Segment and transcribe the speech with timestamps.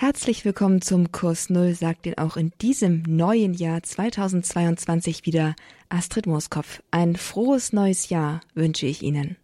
[0.00, 5.54] Herzlich willkommen zum Kurs Null, sagt Ihnen auch in diesem neuen Jahr 2022 wieder
[5.90, 6.82] Astrid Mooskopf.
[6.90, 9.36] Ein frohes neues Jahr wünsche ich Ihnen.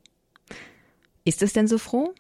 [1.27, 2.14] Ist es denn so froh?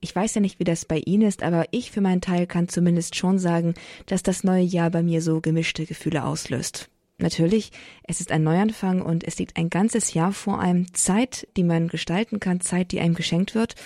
[0.00, 2.68] Ich weiß ja nicht, wie das bei Ihnen ist, aber ich für meinen Teil kann
[2.68, 3.72] zumindest schon sagen,
[4.04, 6.90] dass das neue Jahr bei mir so gemischte Gefühle auslöst.
[7.16, 7.72] Natürlich,
[8.02, 11.88] es ist ein Neuanfang und es liegt ein ganzes Jahr vor einem Zeit, die man
[11.88, 13.76] gestalten kann, Zeit, die einem geschenkt wird.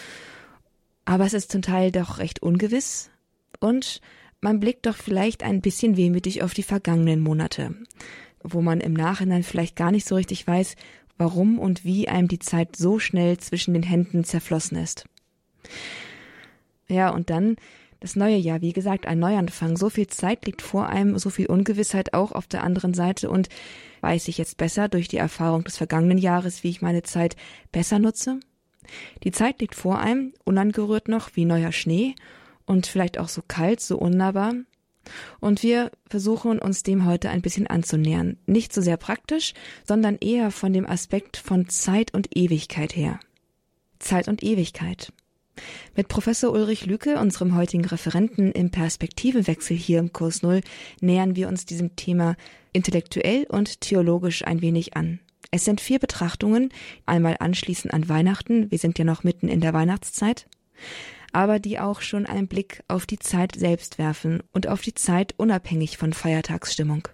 [1.04, 3.10] Aber es ist zum Teil doch recht ungewiss,
[3.64, 4.00] und
[4.40, 7.74] man blickt doch vielleicht ein bisschen wehmütig auf die vergangenen Monate,
[8.42, 10.76] wo man im Nachhinein vielleicht gar nicht so richtig weiß,
[11.16, 15.06] warum und wie einem die Zeit so schnell zwischen den Händen zerflossen ist.
[16.88, 17.56] Ja, und dann
[18.00, 19.78] das neue Jahr, wie gesagt, ein Neuanfang.
[19.78, 23.48] So viel Zeit liegt vor einem, so viel Ungewissheit auch auf der anderen Seite und
[24.02, 27.34] weiß ich jetzt besser durch die Erfahrung des vergangenen Jahres, wie ich meine Zeit
[27.72, 28.40] besser nutze?
[29.22, 32.14] Die Zeit liegt vor einem, unangerührt noch wie neuer Schnee
[32.66, 34.54] und vielleicht auch so kalt, so unnahbar.
[35.40, 38.38] Und wir versuchen uns dem heute ein bisschen anzunähern.
[38.46, 39.52] Nicht so sehr praktisch,
[39.86, 43.20] sondern eher von dem Aspekt von Zeit und Ewigkeit her.
[43.98, 45.12] Zeit und Ewigkeit.
[45.94, 50.62] Mit Professor Ulrich Lücke, unserem heutigen Referenten im Perspektivewechsel hier im Kurs Null,
[51.00, 52.36] nähern wir uns diesem Thema
[52.72, 55.20] intellektuell und theologisch ein wenig an.
[55.52, 56.70] Es sind vier Betrachtungen,
[57.06, 60.48] einmal anschließend an Weihnachten, wir sind ja noch mitten in der Weihnachtszeit,
[61.34, 65.34] aber die auch schon einen Blick auf die Zeit selbst werfen und auf die Zeit
[65.36, 67.08] unabhängig von Feiertagsstimmung.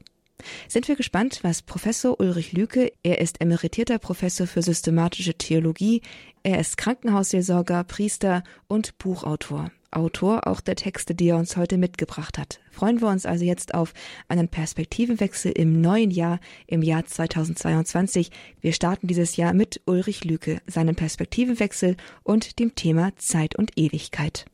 [0.69, 6.03] Sind wir gespannt, was Professor Ulrich Lüke, er ist emeritierter Professor für systematische Theologie,
[6.43, 9.71] er ist Krankenhausseelsorger, Priester und Buchautor.
[9.93, 12.61] Autor auch der Texte, die er uns heute mitgebracht hat.
[12.71, 13.93] Freuen wir uns also jetzt auf
[14.29, 18.31] einen Perspektivenwechsel im neuen Jahr, im Jahr 2022.
[18.61, 24.47] Wir starten dieses Jahr mit Ulrich Lüke, seinem Perspektivenwechsel und dem Thema Zeit und Ewigkeit.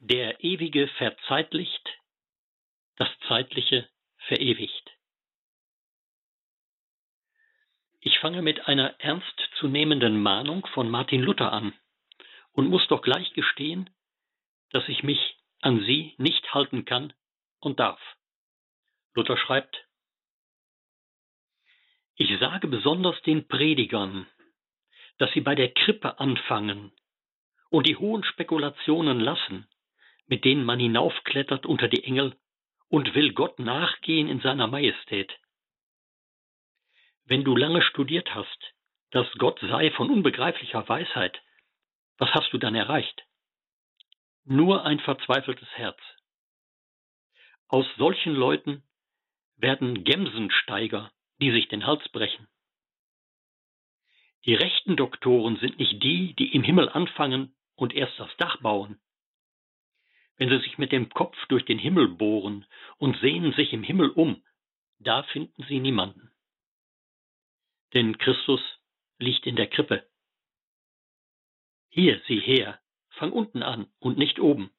[0.00, 1.88] Der Ewige verzeitlicht,
[2.96, 3.88] das Zeitliche
[4.26, 4.90] verewigt.
[8.00, 11.72] Ich fange mit einer ernstzunehmenden Mahnung von Martin Luther an
[12.52, 13.90] und muss doch gleich gestehen,
[14.70, 17.12] dass ich mich an sie nicht halten kann
[17.60, 18.00] und darf.
[19.14, 19.86] Luther schreibt,
[22.16, 24.26] ich sage besonders den Predigern,
[25.18, 26.92] dass sie bei der Krippe anfangen
[27.68, 29.68] und die hohen Spekulationen lassen,
[30.26, 32.36] mit denen man hinaufklettert unter die Engel
[32.88, 35.32] und will Gott nachgehen in seiner Majestät.
[37.24, 38.74] Wenn du lange studiert hast,
[39.10, 41.40] dass Gott sei von unbegreiflicher Weisheit,
[42.18, 43.25] was hast du dann erreicht?
[44.48, 45.98] Nur ein verzweifeltes Herz.
[47.66, 48.84] Aus solchen Leuten
[49.56, 52.46] werden Gemsensteiger, die sich den Hals brechen.
[54.44, 59.00] Die rechten Doktoren sind nicht die, die im Himmel anfangen und erst das Dach bauen.
[60.36, 62.66] Wenn sie sich mit dem Kopf durch den Himmel bohren
[62.98, 64.44] und sehen sich im Himmel um,
[65.00, 66.30] da finden sie niemanden.
[67.94, 68.60] Denn Christus
[69.18, 70.08] liegt in der Krippe.
[71.88, 72.80] Hier, sieh her,
[73.16, 74.70] Fang unten an und nicht oben.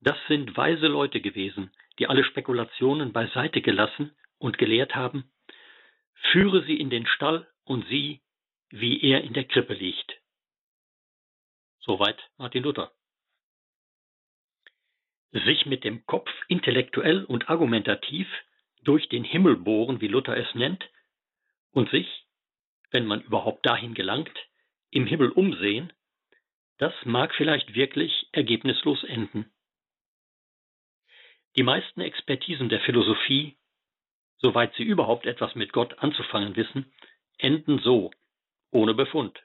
[0.00, 5.30] Das sind weise Leute gewesen, die alle Spekulationen beiseite gelassen und gelehrt haben,
[6.32, 8.20] führe sie in den Stall und sieh,
[8.70, 10.16] wie er in der Krippe liegt.
[11.80, 12.92] Soweit Martin Luther.
[15.32, 18.26] Sich mit dem Kopf intellektuell und argumentativ
[18.82, 20.88] durch den Himmel bohren, wie Luther es nennt,
[21.72, 22.26] und sich,
[22.90, 24.36] wenn man überhaupt dahin gelangt,
[24.90, 25.92] im Himmel umsehen,
[26.80, 29.52] das mag vielleicht wirklich ergebnislos enden.
[31.56, 33.58] Die meisten Expertisen der Philosophie,
[34.38, 36.90] soweit sie überhaupt etwas mit Gott anzufangen wissen,
[37.36, 38.10] enden so,
[38.70, 39.38] ohne Befund.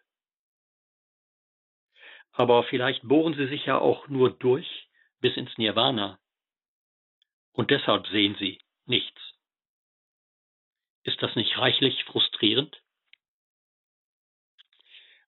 [2.32, 4.88] Aber vielleicht bohren sie sich ja auch nur durch
[5.20, 6.18] bis ins Nirvana.
[7.52, 9.20] Und deshalb sehen sie nichts.
[11.04, 12.82] Ist das nicht reichlich frustrierend?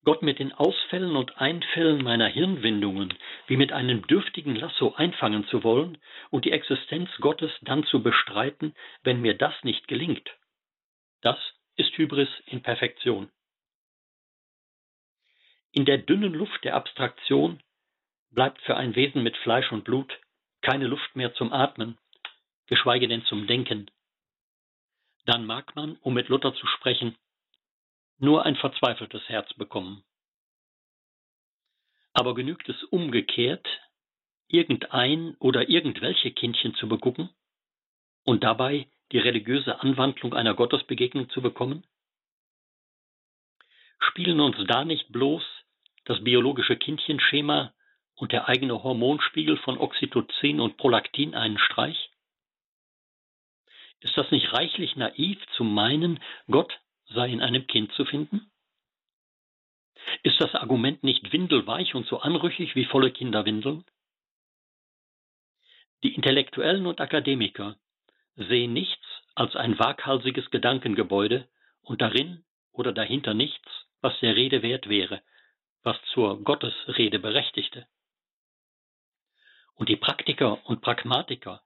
[0.08, 3.14] Gott mit den Ausfällen und Einfällen meiner Hirnwindungen
[3.48, 5.98] wie mit einem dürftigen Lasso einfangen zu wollen
[6.30, 8.74] und die Existenz Gottes dann zu bestreiten,
[9.04, 10.30] wenn mir das nicht gelingt.
[11.20, 11.38] Das
[11.76, 13.30] ist Hybris in Perfektion.
[15.74, 17.62] In der dünnen Luft der Abstraktion
[18.32, 20.18] bleibt für ein Wesen mit Fleisch und Blut
[20.62, 21.98] keine Luft mehr zum Atmen,
[22.68, 23.92] geschweige denn zum Denken.
[25.26, 27.18] Dann mag man, um mit Luther zu sprechen,
[28.20, 30.04] nur ein verzweifeltes Herz bekommen.
[32.14, 33.68] Aber genügt es umgekehrt,
[34.48, 37.30] irgendein oder irgendwelche Kindchen zu begucken
[38.24, 41.86] und dabei die religiöse Anwandlung einer Gottesbegegnung zu bekommen?
[44.00, 45.44] Spielen uns da nicht bloß
[46.06, 47.74] das biologische Kindchenschema
[48.16, 52.10] und der eigene Hormonspiegel von Oxytocin und Prolaktin einen Streich?
[54.00, 56.80] Ist das nicht reichlich naiv zu meinen, Gott
[57.10, 58.52] sei in einem Kind zu finden?
[60.24, 63.86] Ist das Argument nicht windelweich und so anrüchig wie volle Kinderwindeln?
[66.04, 67.78] Die Intellektuellen und Akademiker
[68.36, 69.06] sehen nichts
[69.36, 71.48] als ein waghalsiges Gedankengebäude
[71.82, 73.68] und darin oder dahinter nichts,
[74.02, 75.22] was der Rede wert wäre,
[75.84, 77.88] was zur Gottesrede berechtigte.
[79.74, 81.64] Und die Praktiker und Pragmatiker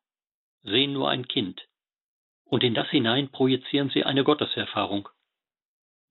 [0.63, 1.67] sehen nur ein Kind,
[2.45, 5.09] und in das hinein projizieren sie eine Gotteserfahrung.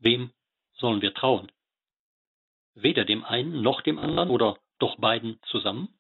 [0.01, 0.33] Wem
[0.73, 1.53] sollen wir trauen?
[2.75, 5.95] Weder dem einen noch dem anderen oder doch beiden zusammen?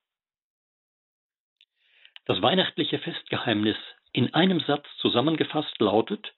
[2.25, 3.77] Das weihnachtliche Festgeheimnis
[4.13, 6.35] in einem Satz zusammengefasst lautet,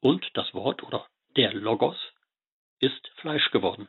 [0.00, 1.96] und das Wort oder der Logos
[2.80, 3.88] ist Fleisch geworden.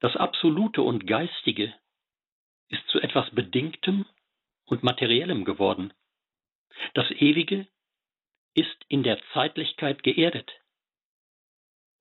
[0.00, 1.74] Das Absolute und Geistige
[2.68, 4.04] ist zu etwas Bedingtem
[4.66, 5.92] und Materiellem geworden.
[6.94, 7.66] Das Ewige
[8.54, 10.52] ist in der Zeitlichkeit geerdet.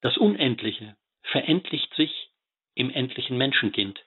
[0.05, 2.29] Das Unendliche verendlicht sich
[2.75, 3.99] im endlichen Menschenkind.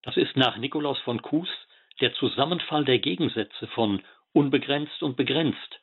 [0.00, 1.50] Das ist nach Nikolaus von Kues
[2.00, 4.02] der Zusammenfall der Gegensätze von
[4.32, 5.82] unbegrenzt und begrenzt,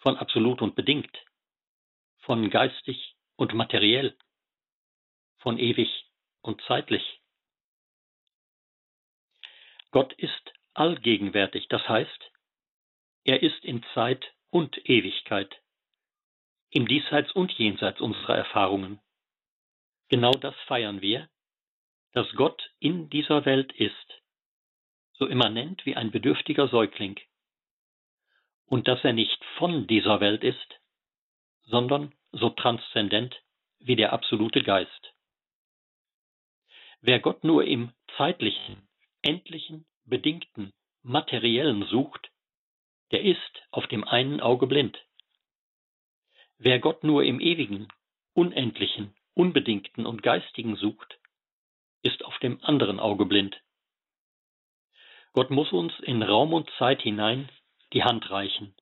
[0.00, 1.16] von absolut und bedingt,
[2.18, 4.18] von geistig und materiell,
[5.38, 5.88] von ewig
[6.42, 7.22] und zeitlich.
[9.92, 12.32] Gott ist allgegenwärtig, das heißt,
[13.24, 15.63] er ist in Zeit und Ewigkeit,
[16.74, 19.00] im Diesseits und Jenseits unserer Erfahrungen.
[20.08, 21.28] Genau das feiern wir,
[22.12, 24.22] dass Gott in dieser Welt ist,
[25.12, 27.20] so immanent wie ein bedürftiger Säugling,
[28.66, 30.80] und dass er nicht von dieser Welt ist,
[31.62, 33.40] sondern so transzendent
[33.78, 35.14] wie der absolute Geist.
[37.00, 38.88] Wer Gott nur im zeitlichen,
[39.22, 40.72] endlichen, bedingten,
[41.02, 42.32] materiellen sucht,
[43.12, 44.98] der ist auf dem einen Auge blind.
[46.58, 47.88] Wer Gott nur im ewigen,
[48.32, 51.18] unendlichen, unbedingten und geistigen sucht,
[52.02, 53.60] ist auf dem anderen Auge blind.
[55.32, 57.48] Gott muss uns in Raum und Zeit hinein
[57.92, 58.74] die Hand reichen,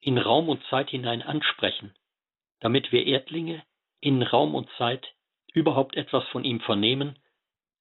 [0.00, 1.94] in Raum und Zeit hinein ansprechen,
[2.60, 3.64] damit wir Erdlinge
[4.00, 5.06] in Raum und Zeit
[5.52, 7.18] überhaupt etwas von ihm vernehmen,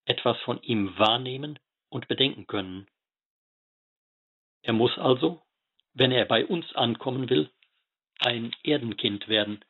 [0.06, 1.60] etwas von ihm wahrnehmen
[1.90, 2.88] und bedenken können.
[4.64, 5.42] Er muss also,
[5.94, 7.52] wenn er bei uns ankommen will,
[8.20, 9.64] ein Erdenkind werden.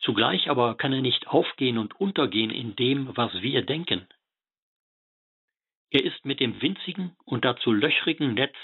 [0.00, 4.06] Zugleich aber kann er nicht aufgehen und untergehen in dem, was wir denken.
[5.90, 8.56] Er ist mit dem winzigen und dazu löchrigen Netz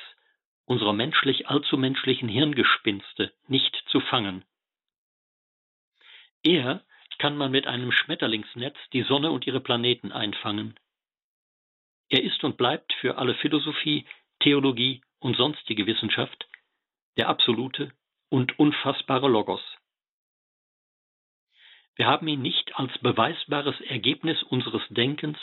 [0.64, 4.44] unserer menschlich allzu menschlichen Hirngespinste nicht zu fangen.
[6.42, 6.84] Er
[7.18, 10.78] kann man mit einem Schmetterlingsnetz die Sonne und ihre Planeten einfangen.
[12.08, 14.06] Er ist und bleibt für alle Philosophie,
[14.40, 16.48] Theologie und sonstige Wissenschaft
[17.16, 17.92] der absolute
[18.28, 19.62] und unfassbare Logos.
[21.96, 25.38] Wir haben ihn nicht als beweisbares Ergebnis unseres Denkens,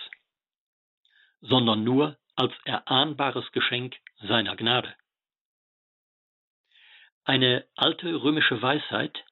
[1.42, 4.96] sondern nur als erahnbares Geschenk seiner Gnade.
[7.24, 9.24] Eine alte römische Weisheit,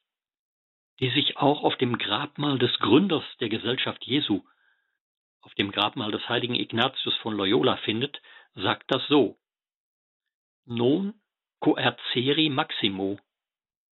[0.99, 4.43] die sich auch auf dem Grabmal des Gründers der Gesellschaft Jesu,
[5.41, 8.21] auf dem Grabmal des heiligen Ignatius von Loyola findet,
[8.55, 9.37] sagt das so.
[10.65, 11.13] Non
[11.65, 13.17] coerceri maximo,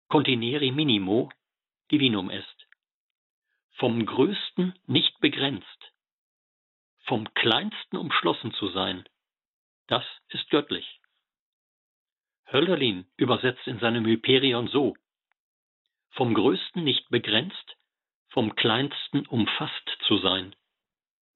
[0.09, 1.31] contineri minimo
[1.89, 2.67] divinum est.
[3.79, 5.93] Vom Größten nicht begrenzt,
[7.07, 9.09] vom Kleinsten umschlossen zu sein,
[9.87, 11.01] das ist göttlich.
[12.51, 14.97] Hölderlin übersetzt in seinem Hyperion so:
[16.11, 17.77] Vom Größten nicht begrenzt,
[18.31, 20.57] vom Kleinsten umfasst zu sein,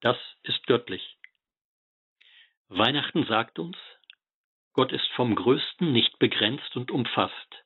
[0.00, 1.16] das ist göttlich.
[2.66, 3.76] Weihnachten sagt uns,
[4.74, 7.64] Gott ist vom Größten nicht begrenzt und umfasst.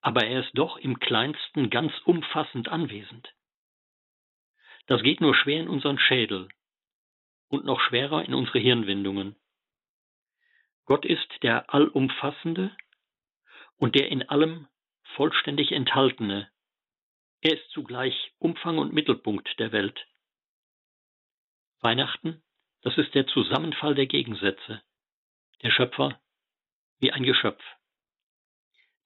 [0.00, 3.34] Aber er ist doch im Kleinsten ganz umfassend anwesend.
[4.86, 6.48] Das geht nur schwer in unseren Schädel
[7.48, 9.34] und noch schwerer in unsere Hirnwindungen.
[10.84, 12.76] Gott ist der Allumfassende
[13.76, 14.68] und der in allem
[15.16, 16.48] vollständig Enthaltene.
[17.40, 20.06] Er ist zugleich Umfang und Mittelpunkt der Welt.
[21.80, 22.40] Weihnachten,
[22.82, 24.85] das ist der Zusammenfall der Gegensätze
[25.62, 26.20] der Schöpfer
[26.98, 27.62] wie ein Geschöpf.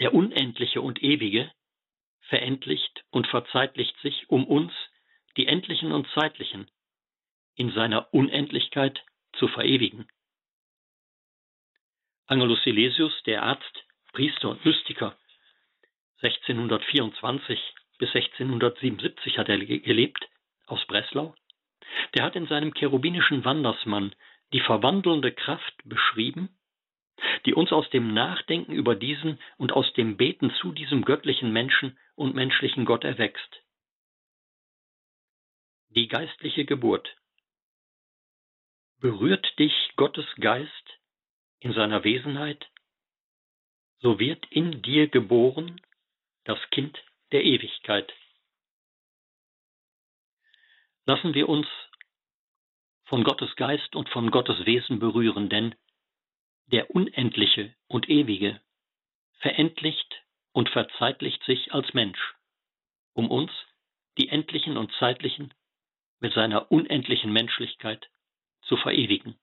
[0.00, 1.50] Der Unendliche und Ewige
[2.28, 4.73] verendlicht und verzeitlicht sich, um uns,
[5.37, 6.71] die Endlichen und Zeitlichen,
[7.54, 9.04] in seiner Unendlichkeit
[9.35, 10.09] zu verewigen.
[12.26, 15.16] Angelus Silesius, der Arzt, Priester und Mystiker,
[16.23, 17.59] 1624
[17.99, 20.28] bis 1677 hat er gelebt,
[20.66, 21.35] aus Breslau,
[22.14, 24.14] der hat in seinem cherubinischen Wandersmann
[24.52, 26.49] die verwandelnde Kraft beschrieben,
[27.47, 31.99] die uns aus dem Nachdenken über diesen und aus dem Beten zu diesem göttlichen Menschen
[32.14, 33.62] und menschlichen Gott erwächst.
[35.90, 37.16] Die geistliche Geburt.
[39.00, 41.00] Berührt dich Gottes Geist
[41.59, 42.71] in seiner Wesenheit,
[43.99, 45.80] so wird in dir geboren
[46.45, 46.99] das Kind
[47.33, 48.12] der Ewigkeit.
[51.07, 51.66] Lassen wir uns
[53.11, 55.75] von Gottes Geist und von Gottes Wesen berühren, denn
[56.67, 58.61] der Unendliche und Ewige
[59.40, 62.21] verendlicht und verzeitlicht sich als Mensch,
[63.12, 63.50] um uns,
[64.17, 65.52] die Endlichen und Zeitlichen,
[66.21, 68.09] mit seiner unendlichen Menschlichkeit
[68.62, 69.35] zu verewigen.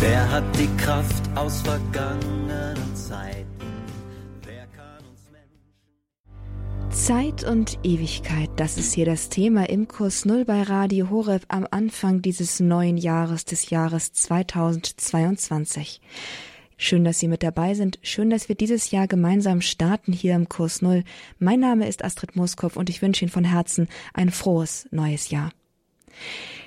[0.00, 2.37] Wer hat die Kraft aus vergangenen
[7.08, 11.66] Zeit und Ewigkeit, das ist hier das Thema im Kurs Null bei Radio Horeb am
[11.70, 16.02] Anfang dieses neuen Jahres, des Jahres 2022.
[16.76, 17.98] Schön, dass Sie mit dabei sind.
[18.02, 21.02] Schön, dass wir dieses Jahr gemeinsam starten hier im Kurs Null.
[21.38, 25.50] Mein Name ist Astrid Moskow und ich wünsche Ihnen von Herzen ein frohes neues Jahr.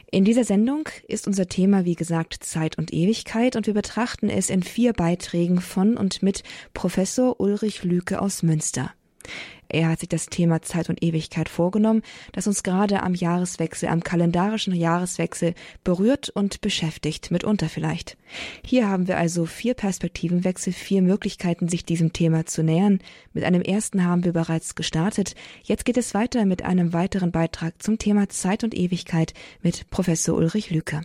[0.10, 4.50] In dieser Sendung ist unser Thema, wie gesagt, Zeit und Ewigkeit und wir betrachten es
[4.50, 6.42] in vier Beiträgen von und mit
[6.74, 8.92] Professor Ulrich Lüke aus Münster.
[9.74, 12.02] Er hat sich das Thema Zeit und Ewigkeit vorgenommen,
[12.34, 18.18] das uns gerade am Jahreswechsel, am kalendarischen Jahreswechsel berührt und beschäftigt, mitunter vielleicht.
[18.66, 23.00] Hier haben wir also vier Perspektivenwechsel, vier Möglichkeiten, sich diesem Thema zu nähern.
[23.32, 25.36] Mit einem ersten haben wir bereits gestartet.
[25.64, 30.36] Jetzt geht es weiter mit einem weiteren Beitrag zum Thema Zeit und Ewigkeit mit Professor
[30.36, 31.02] Ulrich Lüke.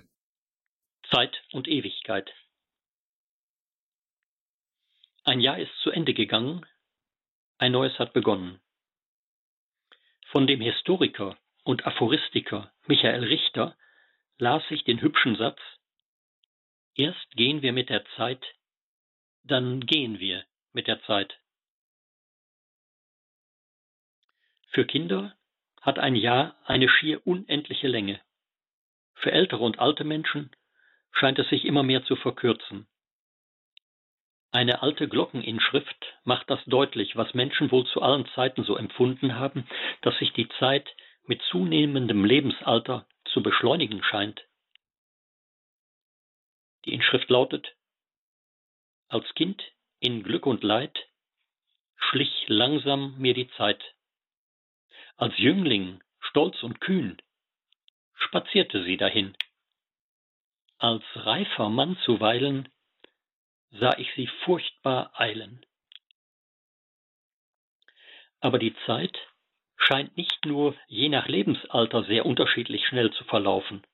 [1.09, 2.29] Zeit und Ewigkeit.
[5.23, 6.67] Ein Jahr ist zu Ende gegangen,
[7.59, 8.61] ein neues hat begonnen.
[10.27, 13.77] Von dem Historiker und Aphoristiker Michael Richter
[14.39, 15.61] las ich den hübschen Satz
[16.95, 18.45] Erst gehen wir mit der Zeit,
[19.45, 21.39] dann gehen wir mit der Zeit.
[24.69, 25.37] Für Kinder
[25.81, 28.21] hat ein Jahr eine schier unendliche Länge.
[29.15, 30.51] Für ältere und alte Menschen
[31.13, 32.87] scheint es sich immer mehr zu verkürzen.
[34.53, 39.69] Eine alte Glockeninschrift macht das deutlich, was Menschen wohl zu allen Zeiten so empfunden haben,
[40.03, 40.89] dass sich die Zeit
[41.25, 44.47] mit zunehmendem Lebensalter zu beschleunigen scheint.
[46.85, 47.75] Die Inschrift lautet
[49.09, 49.63] Als Kind
[49.99, 50.97] in Glück und Leid
[51.97, 53.83] schlich langsam mir die Zeit.
[55.17, 57.21] Als Jüngling, stolz und kühn,
[58.15, 59.37] spazierte sie dahin.
[60.79, 62.69] Als reifer Mann zuweilen
[63.79, 65.65] sah ich sie furchtbar eilen.
[68.41, 69.17] Aber die Zeit
[69.77, 73.87] scheint nicht nur je nach Lebensalter sehr unterschiedlich schnell zu verlaufen.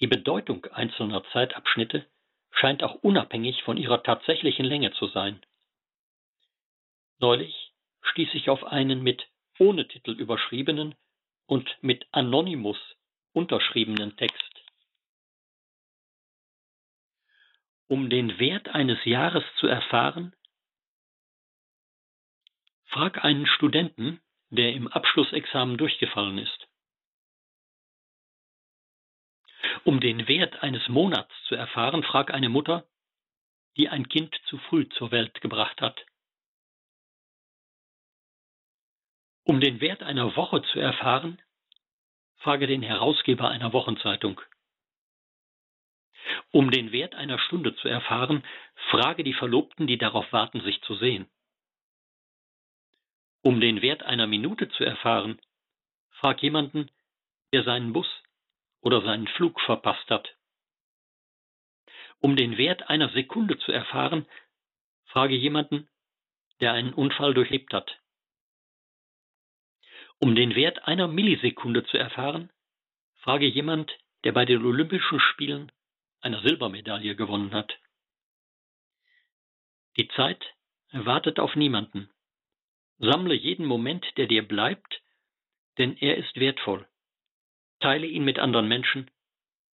[0.00, 2.06] Die Bedeutung einzelner Zeitabschnitte
[2.50, 5.40] scheint auch unabhängig von ihrer tatsächlichen Länge zu sein.
[7.18, 7.72] Neulich
[8.02, 10.94] stieß ich auf einen mit ohne Titel überschriebenen
[11.46, 12.78] und mit Anonymous
[13.32, 14.59] unterschriebenen Text.
[17.90, 20.32] Um den Wert eines Jahres zu erfahren,
[22.84, 24.20] frag einen Studenten,
[24.50, 26.68] der im Abschlussexamen durchgefallen ist.
[29.82, 32.86] Um den Wert eines Monats zu erfahren, frag eine Mutter,
[33.76, 36.06] die ein Kind zu früh zur Welt gebracht hat.
[39.42, 41.42] Um den Wert einer Woche zu erfahren,
[42.36, 44.40] frage den Herausgeber einer Wochenzeitung.
[46.52, 48.44] Um den Wert einer Stunde zu erfahren,
[48.90, 51.28] frage die Verlobten, die darauf warten, sich zu sehen.
[53.42, 55.40] Um den Wert einer Minute zu erfahren,
[56.10, 56.90] frag jemanden,
[57.52, 58.08] der seinen Bus
[58.82, 60.36] oder seinen Flug verpasst hat.
[62.20, 64.26] Um den Wert einer Sekunde zu erfahren,
[65.06, 65.88] frage jemanden,
[66.60, 67.98] der einen Unfall durchlebt hat.
[70.18, 72.50] Um den Wert einer Millisekunde zu erfahren,
[73.20, 73.90] frage jemand,
[74.24, 75.72] der bei den Olympischen Spielen
[76.20, 77.72] eine Silbermedaille gewonnen hat.
[79.96, 80.44] Die Zeit
[80.92, 82.10] wartet auf niemanden.
[82.98, 85.02] Sammle jeden Moment, der dir bleibt,
[85.78, 86.86] denn er ist wertvoll.
[87.80, 89.10] Teile ihn mit anderen Menschen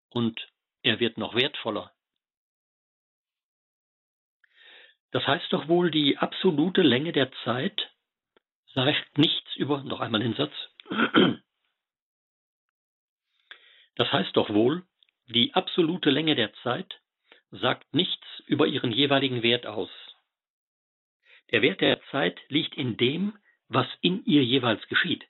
[0.09, 0.39] und
[0.83, 1.91] er wird noch wertvoller.
[5.11, 7.91] Das heißt doch wohl, die absolute Länge der Zeit
[8.73, 10.53] sagt nichts über, noch einmal den Satz,
[13.95, 14.85] das heißt doch wohl,
[15.27, 16.99] die absolute Länge der Zeit
[17.51, 19.89] sagt nichts über ihren jeweiligen Wert aus.
[21.51, 23.33] Der Wert der Zeit liegt in dem,
[23.67, 25.25] was in ihr jeweils geschieht.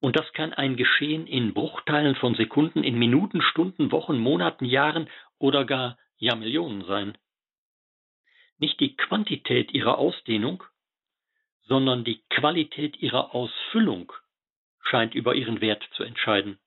[0.00, 5.08] Und das kann ein Geschehen in Bruchteilen von Sekunden, in Minuten, Stunden, Wochen, Monaten, Jahren
[5.38, 7.18] oder gar Jahrmillionen sein.
[8.58, 10.64] Nicht die Quantität ihrer Ausdehnung,
[11.66, 14.12] sondern die Qualität ihrer Ausfüllung
[14.82, 16.58] scheint über ihren Wert zu entscheiden.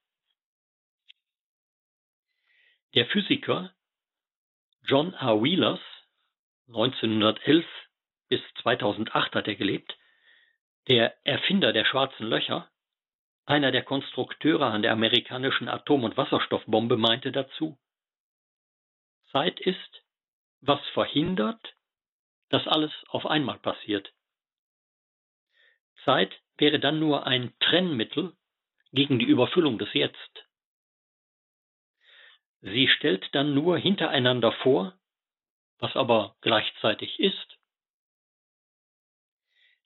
[2.94, 3.74] Der Physiker
[4.84, 5.42] John R.
[5.42, 5.80] Wheelers,
[6.68, 7.66] 1911
[8.28, 9.98] bis 2008 hat er gelebt,
[10.90, 12.70] der Erfinder der schwarzen Löcher,
[13.46, 17.80] einer der Konstrukteure an der amerikanischen Atom- und Wasserstoffbombe meinte dazu,
[19.32, 20.04] Zeit ist,
[20.60, 21.74] was verhindert,
[22.50, 24.12] dass alles auf einmal passiert.
[26.04, 28.36] Zeit wäre dann nur ein Trennmittel
[28.92, 30.51] gegen die Überfüllung des Jetzt.
[32.62, 34.94] Sie stellt dann nur hintereinander vor,
[35.80, 37.58] was aber gleichzeitig ist.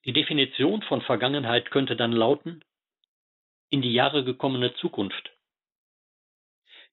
[0.03, 2.63] Die Definition von Vergangenheit könnte dann lauten,
[3.69, 5.31] in die Jahre gekommene Zukunft.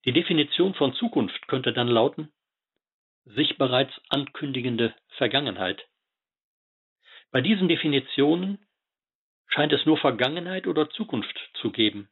[0.04, 2.32] Die Definition von Zukunft könnte dann lauten,
[3.24, 5.86] sich bereits ankündigende Vergangenheit.
[7.30, 8.66] Bei diesen Definitionen
[9.46, 12.08] scheint es nur Vergangenheit oder Zukunft zu geben.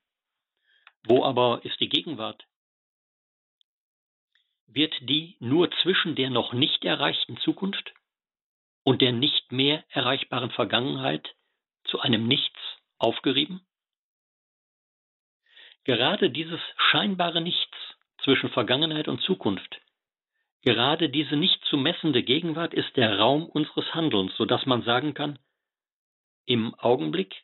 [1.04, 2.46] Wo aber ist die Gegenwart?
[4.72, 7.92] Wird die nur zwischen der noch nicht erreichten Zukunft
[8.84, 11.34] und der nicht mehr erreichbaren Vergangenheit
[11.84, 12.58] zu einem Nichts
[12.96, 13.66] aufgerieben?
[15.82, 17.76] Gerade dieses scheinbare Nichts
[18.22, 19.80] zwischen Vergangenheit und Zukunft,
[20.62, 25.14] gerade diese nicht zu messende Gegenwart ist der Raum unseres Handelns, so dass man sagen
[25.14, 25.40] kann,
[26.44, 27.42] im Augenblick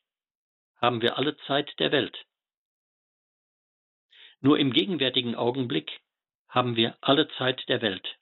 [0.80, 2.16] haben wir alle Zeit der Welt.
[4.40, 6.00] Nur im gegenwärtigen Augenblick
[6.56, 8.18] haben wir alle Zeit der Welt.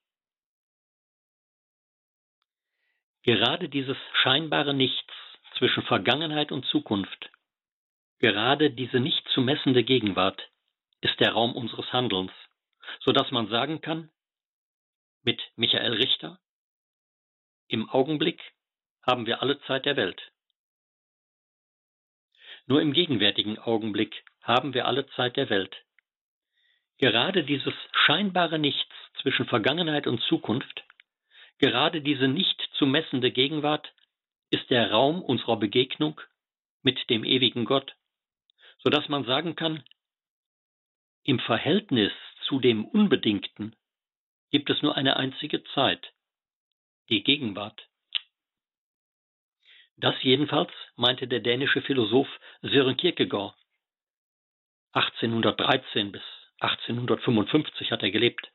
[3.23, 5.15] Gerade dieses scheinbare Nichts
[5.57, 7.31] zwischen Vergangenheit und Zukunft
[8.25, 10.51] Gerade diese nicht zu messende Gegenwart
[11.03, 12.33] ist der Raum unseres Handelns,
[13.01, 14.11] so dass man sagen kann,
[15.23, 16.41] mit Michael Richter,
[17.69, 18.41] im Augenblick
[19.03, 20.33] haben wir alle Zeit der Welt.
[22.65, 25.84] Nur im gegenwärtigen Augenblick haben wir alle Zeit der Welt.
[26.99, 30.85] Gerade dieses scheinbare Nichts zwischen Vergangenheit und Zukunft,
[31.59, 33.93] gerade diese nicht zu messende Gegenwart
[34.51, 36.21] ist der Raum unserer Begegnung
[36.83, 37.95] mit dem ewigen Gott
[38.85, 39.83] sodass man sagen kann,
[41.25, 42.13] im Verhältnis
[42.47, 43.75] zu dem Unbedingten
[44.51, 46.13] gibt es nur eine einzige Zeit,
[47.09, 47.89] die Gegenwart.
[49.97, 52.29] Das jedenfalls meinte der dänische Philosoph
[52.61, 53.57] Søren Kierkegaard.
[54.93, 56.23] 1813 bis
[56.61, 58.51] 1855 hat er gelebt.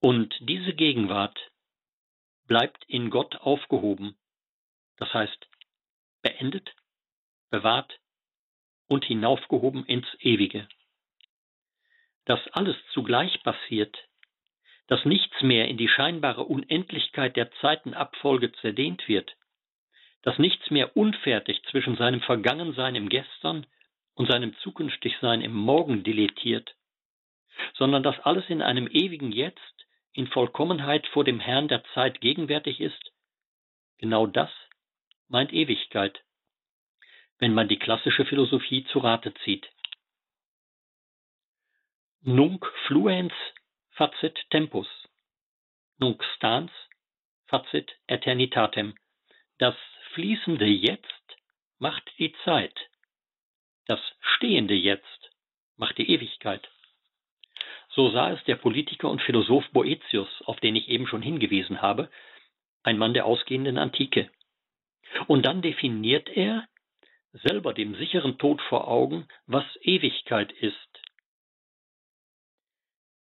[0.00, 1.38] Und diese Gegenwart
[2.46, 4.16] bleibt in Gott aufgehoben,
[4.96, 5.48] das heißt
[6.22, 6.74] beendet,
[7.50, 7.98] bewahrt,
[8.88, 10.68] und hinaufgehoben ins Ewige.
[12.24, 13.96] Dass alles zugleich passiert,
[14.88, 19.36] dass nichts mehr in die scheinbare Unendlichkeit der Zeitenabfolge zerdehnt wird,
[20.22, 23.66] dass nichts mehr unfertig zwischen seinem Vergangensein im Gestern
[24.14, 26.74] und seinem Zukünftigsein im Morgen dilettiert,
[27.74, 32.80] sondern dass alles in einem ewigen Jetzt in Vollkommenheit vor dem Herrn der Zeit gegenwärtig
[32.80, 33.12] ist,
[33.98, 34.50] genau das
[35.28, 36.22] meint Ewigkeit
[37.40, 39.68] wenn man die klassische Philosophie zu Rate zieht.
[42.20, 43.32] Nunc fluens
[43.92, 44.88] facit tempus,
[45.98, 46.70] nunc stans
[47.46, 48.94] facit eternitatem.
[49.58, 49.74] Das
[50.12, 51.36] fließende Jetzt
[51.78, 52.78] macht die Zeit.
[53.86, 54.00] Das
[54.36, 55.30] stehende Jetzt
[55.76, 56.68] macht die Ewigkeit.
[57.90, 62.10] So sah es der Politiker und Philosoph Boetius, auf den ich eben schon hingewiesen habe,
[62.82, 64.30] ein Mann der ausgehenden Antike.
[65.26, 66.68] Und dann definiert er
[67.32, 70.88] selber dem sicheren Tod vor Augen, was Ewigkeit ist.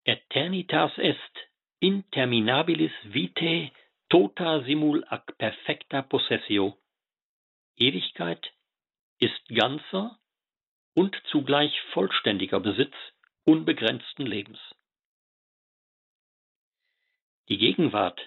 [0.04, 1.48] Eternitas est
[1.80, 3.72] interminabilis vitae
[4.08, 6.76] tota simul ac perfecta possessio.
[7.76, 8.52] Ewigkeit
[9.18, 10.18] ist ganzer
[10.96, 12.94] und zugleich vollständiger Besitz
[13.44, 14.58] unbegrenzten Lebens.
[17.50, 18.18] Die Gegenwart,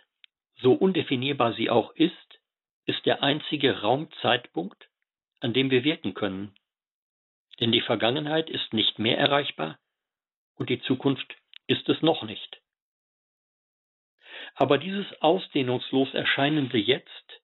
[0.61, 2.39] so undefinierbar sie auch ist,
[2.85, 4.87] ist der einzige Raumzeitpunkt,
[5.39, 6.55] an dem wir wirken können.
[7.59, 9.79] Denn die Vergangenheit ist nicht mehr erreichbar
[10.55, 12.61] und die Zukunft ist es noch nicht.
[14.53, 17.41] Aber dieses ausdehnungslos erscheinende Jetzt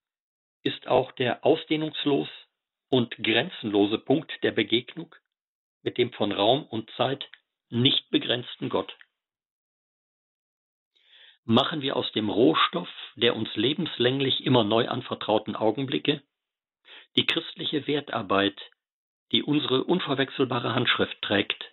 [0.62, 2.30] ist auch der ausdehnungslos
[2.90, 5.14] und grenzenlose Punkt der Begegnung
[5.84, 7.30] mit dem von Raum und Zeit
[7.70, 8.96] nicht begrenzten Gott.
[11.44, 16.22] Machen wir aus dem Rohstoff der uns lebenslänglich immer neu anvertrauten Augenblicke
[17.16, 18.60] die christliche Wertarbeit,
[19.32, 21.64] die unsere unverwechselbare Handschrift trägt.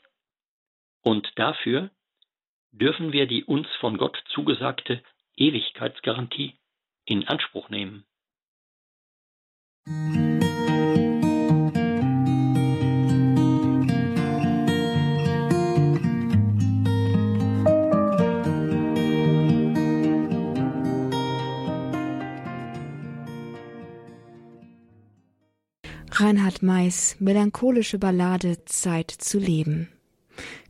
[1.02, 1.90] Und dafür
[2.70, 5.02] dürfen wir die uns von Gott zugesagte
[5.36, 6.54] Ewigkeitsgarantie
[7.04, 8.04] in Anspruch nehmen.
[26.22, 29.88] Reinhard Meys melancholische Ballade Zeit zu leben.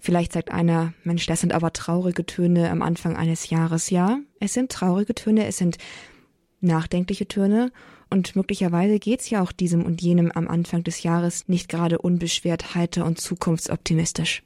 [0.00, 3.90] Vielleicht sagt einer, Mensch, das sind aber traurige Töne am Anfang eines Jahres.
[3.90, 5.76] Ja, es sind traurige Töne, es sind
[6.62, 7.70] nachdenkliche Töne
[8.08, 12.74] und möglicherweise geht's ja auch diesem und jenem am Anfang des Jahres nicht gerade unbeschwert
[12.74, 14.42] heiter und zukunftsoptimistisch.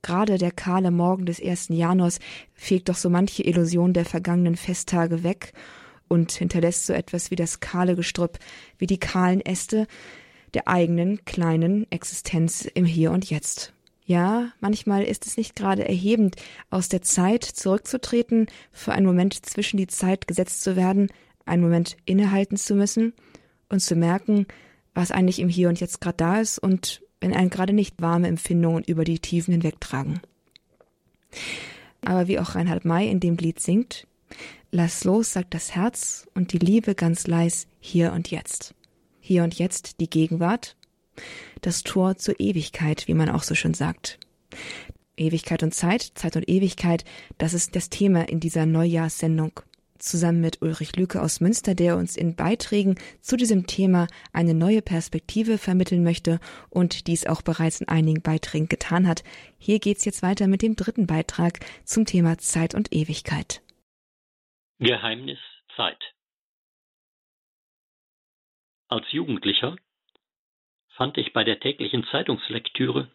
[0.00, 2.20] Gerade der kahle Morgen des ersten Januars
[2.54, 5.52] fegt doch so manche Illusion der vergangenen Festtage weg
[6.08, 8.38] und hinterlässt so etwas wie das kahle Gestrüpp,
[8.78, 9.86] wie die kahlen Äste
[10.54, 13.72] der eigenen kleinen Existenz im Hier und Jetzt.
[14.06, 16.36] Ja, manchmal ist es nicht gerade erhebend,
[16.70, 21.08] aus der Zeit zurückzutreten, für einen Moment zwischen die Zeit gesetzt zu werden,
[21.44, 23.14] einen Moment innehalten zu müssen
[23.68, 24.46] und zu merken,
[24.94, 28.28] was eigentlich im Hier und Jetzt gerade da ist und wenn einen gerade nicht warme
[28.28, 30.20] Empfindungen über die Tiefen hinwegtragen.
[32.04, 34.06] Aber wie auch Reinhard May in dem Lied singt,
[34.72, 38.74] Lass los, sagt das Herz und die Liebe ganz leis hier und jetzt.
[39.20, 40.76] Hier und jetzt die Gegenwart,
[41.60, 44.18] das Tor zur Ewigkeit, wie man auch so schön sagt.
[45.16, 47.04] Ewigkeit und Zeit, Zeit und Ewigkeit,
[47.38, 49.60] das ist das Thema in dieser Neujahrssendung.
[49.98, 54.82] Zusammen mit Ulrich Lüke aus Münster, der uns in Beiträgen zu diesem Thema eine neue
[54.82, 59.24] Perspektive vermitteln möchte und dies auch bereits in einigen Beiträgen getan hat.
[59.56, 63.62] Hier geht's jetzt weiter mit dem dritten Beitrag zum Thema Zeit und Ewigkeit.
[64.78, 65.38] Geheimnis
[65.74, 65.98] Zeit
[68.88, 69.74] Als Jugendlicher
[70.96, 73.10] fand ich bei der täglichen Zeitungslektüre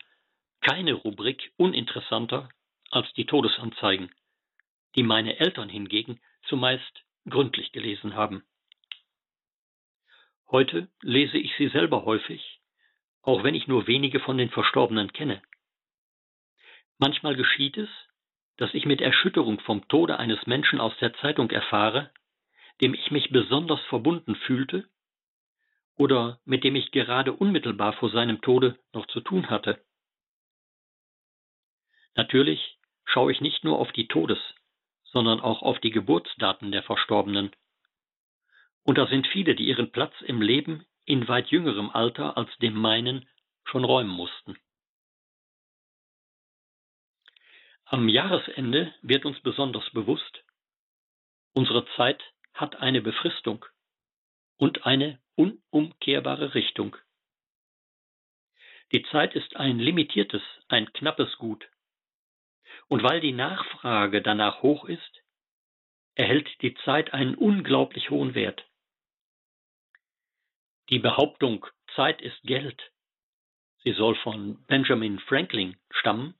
[0.62, 2.50] keine Rubrik uninteressanter
[2.90, 4.12] als die Todesanzeigen,
[4.96, 8.44] die meine Eltern hingegen zumeist gründlich gelesen haben.
[10.50, 12.60] Heute lese ich sie selber häufig,
[13.22, 15.44] auch wenn ich nur wenige von den Verstorbenen kenne.
[16.98, 17.90] Manchmal geschieht es,
[18.62, 22.12] dass ich mit Erschütterung vom Tode eines Menschen aus der Zeitung erfahre,
[22.80, 24.88] dem ich mich besonders verbunden fühlte
[25.96, 29.84] oder mit dem ich gerade unmittelbar vor seinem Tode noch zu tun hatte.
[32.14, 34.54] Natürlich schaue ich nicht nur auf die Todes-,
[35.06, 37.50] sondern auch auf die Geburtsdaten der Verstorbenen.
[38.84, 42.76] Und da sind viele, die ihren Platz im Leben in weit jüngerem Alter als dem
[42.76, 43.28] meinen
[43.64, 44.56] schon räumen mussten.
[47.92, 50.46] Am Jahresende wird uns besonders bewusst,
[51.52, 52.24] unsere Zeit
[52.54, 53.66] hat eine Befristung
[54.56, 56.96] und eine unumkehrbare Richtung.
[58.94, 61.70] Die Zeit ist ein limitiertes, ein knappes Gut.
[62.88, 65.22] Und weil die Nachfrage danach hoch ist,
[66.16, 68.66] erhält die Zeit einen unglaublich hohen Wert.
[70.90, 72.82] Die Behauptung, Zeit ist Geld,
[73.84, 76.36] sie soll von Benjamin Franklin stammen,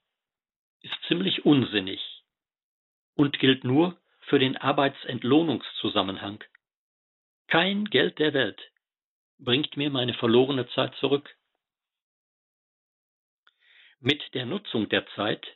[0.82, 2.00] ist ziemlich unsinnig
[3.14, 6.42] und gilt nur für den Arbeitsentlohnungszusammenhang.
[7.48, 8.60] Kein Geld der Welt
[9.38, 11.28] bringt mir meine verlorene Zeit zurück.
[14.00, 15.46] Mit der Nutzung der Zeit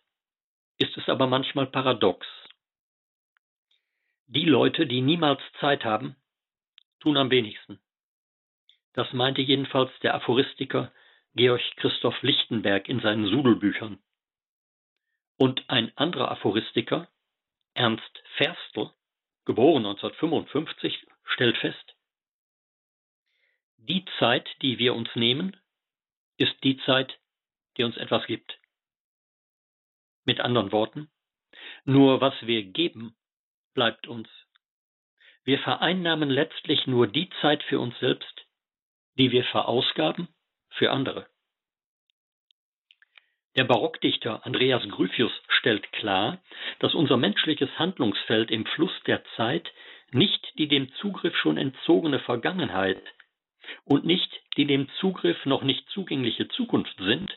[0.79, 2.27] ist es aber manchmal paradox.
[4.27, 6.17] Die Leute, die niemals Zeit haben,
[7.01, 7.81] tun am wenigsten.
[8.93, 10.93] Das meinte jedenfalls der Aphoristiker
[11.35, 13.99] Georg Christoph Lichtenberg in seinen Sudelbüchern.
[15.37, 17.09] Und ein anderer Aphoristiker,
[17.75, 18.91] Ernst Ferstl,
[19.45, 21.97] geboren 1955, stellt fest,
[23.77, 25.57] die Zeit, die wir uns nehmen,
[26.39, 27.19] ist die Zeit,
[27.77, 28.59] die uns etwas gibt.
[30.25, 31.09] Mit anderen Worten,
[31.85, 33.17] nur was wir geben,
[33.75, 34.29] bleibt uns.
[35.45, 38.47] Wir vereinnahmen letztlich nur die Zeit für uns selbst,
[39.17, 40.29] die wir verausgaben
[40.71, 41.29] für andere.
[43.57, 46.43] Der Barockdichter Andreas Gryphius stellt klar,
[46.79, 49.73] dass unser menschliches Handlungsfeld im Fluss der Zeit
[50.11, 53.03] nicht die dem Zugriff schon entzogene Vergangenheit
[53.85, 57.31] und nicht die dem Zugriff noch nicht zugängliche Zukunft sind,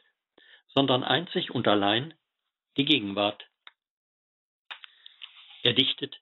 [0.67, 2.13] sondern einzig und allein
[2.75, 3.41] die Gegenwart.
[5.63, 6.19] Er dichtet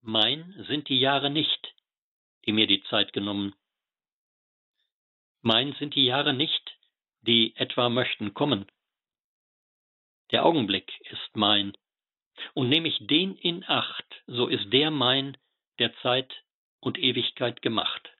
[0.00, 1.74] Mein sind die Jahre nicht,
[2.46, 3.54] die mir die Zeit genommen.
[5.42, 6.73] Mein sind die Jahre nicht,
[7.26, 8.66] die etwa möchten kommen.
[10.30, 11.76] Der Augenblick ist mein,
[12.54, 15.36] Und nehme ich den in Acht, so ist der mein,
[15.78, 16.32] der Zeit
[16.80, 18.10] und Ewigkeit gemacht.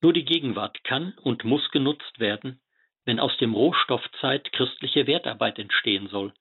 [0.00, 2.60] Nur die Gegenwart kann und muss genutzt werden,
[3.04, 6.32] wenn aus dem Rohstoff Zeit christliche Wertarbeit entstehen soll.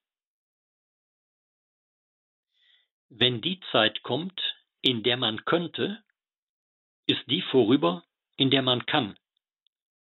[3.10, 4.40] Wenn die Zeit kommt,
[4.82, 6.02] in der man könnte,
[7.06, 8.04] ist die vorüber,
[8.40, 9.18] in der man kann,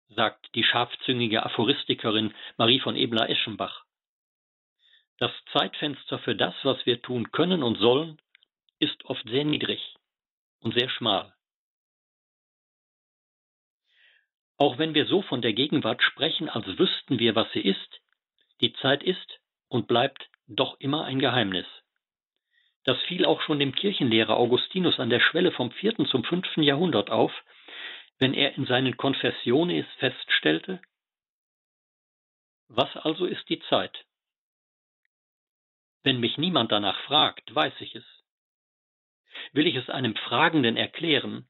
[0.09, 3.83] sagt die scharfzüngige Aphoristikerin Marie von Ebler-Eschenbach.
[5.17, 8.21] Das Zeitfenster für das, was wir tun können und sollen,
[8.79, 9.95] ist oft sehr niedrig
[10.61, 11.33] und sehr schmal.
[14.57, 18.01] Auch wenn wir so von der Gegenwart sprechen, als wüssten wir, was sie ist,
[18.61, 19.39] die Zeit ist
[19.69, 21.65] und bleibt doch immer ein Geheimnis.
[22.83, 27.09] Das fiel auch schon dem Kirchenlehrer Augustinus an der Schwelle vom vierten zum fünften Jahrhundert
[27.09, 27.31] auf,
[28.19, 30.81] wenn er in seinen Confessiones feststellte,
[32.67, 34.05] was also ist die Zeit?
[36.03, 38.05] Wenn mich niemand danach fragt, weiß ich es.
[39.53, 41.49] Will ich es einem Fragenden erklären,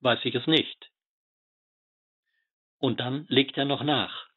[0.00, 0.90] weiß ich es nicht.
[2.78, 4.28] Und dann legt er noch nach.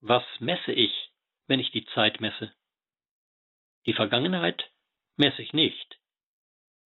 [0.00, 1.12] Was messe ich,
[1.46, 2.54] wenn ich die Zeit messe?
[3.86, 4.70] Die Vergangenheit
[5.16, 5.98] messe ich nicht,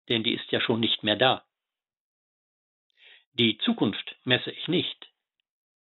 [0.08, 1.44] denn die ist ja schon nicht mehr da.
[3.34, 5.08] Die Zukunft messe ich nicht,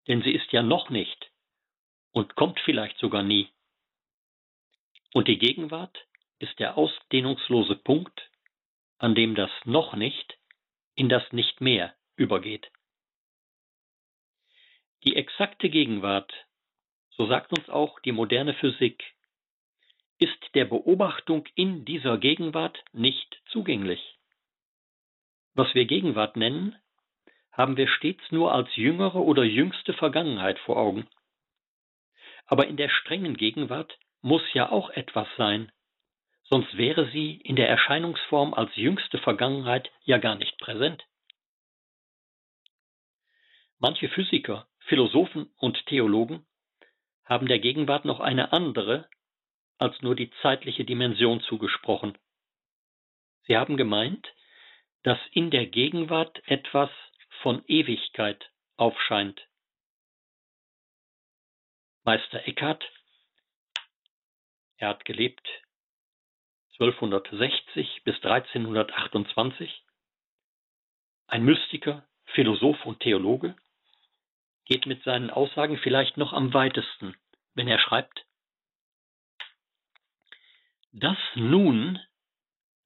[0.07, 1.31] denn sie ist ja noch nicht
[2.11, 3.49] und kommt vielleicht sogar nie.
[5.13, 5.95] Und die Gegenwart
[6.39, 8.29] ist der ausdehnungslose Punkt,
[8.97, 10.37] an dem das noch nicht
[10.95, 12.71] in das nicht mehr übergeht.
[15.03, 16.33] Die exakte Gegenwart,
[17.11, 19.03] so sagt uns auch die moderne Physik,
[20.17, 24.17] ist der Beobachtung in dieser Gegenwart nicht zugänglich.
[25.53, 26.75] Was wir Gegenwart nennen,
[27.55, 31.07] haben wir stets nur als jüngere oder jüngste Vergangenheit vor Augen.
[32.45, 35.71] Aber in der strengen Gegenwart muss ja auch etwas sein,
[36.43, 41.03] sonst wäre sie in der Erscheinungsform als jüngste Vergangenheit ja gar nicht präsent.
[43.79, 46.45] Manche Physiker Philosophen und Theologen
[47.23, 49.09] haben der Gegenwart noch eine andere
[49.77, 52.17] als nur die zeitliche Dimension zugesprochen.
[53.47, 54.27] Sie haben gemeint,
[55.03, 56.89] dass in der Gegenwart etwas
[57.41, 59.47] von Ewigkeit aufscheint.
[62.03, 62.83] Meister Eckhart,
[64.77, 65.47] er hat gelebt
[66.79, 69.83] 1260 bis 1328,
[71.27, 73.55] ein Mystiker, Philosoph und Theologe,
[74.65, 77.15] geht mit seinen Aussagen vielleicht noch am weitesten,
[77.53, 78.25] wenn er schreibt,
[80.91, 81.99] dass nun,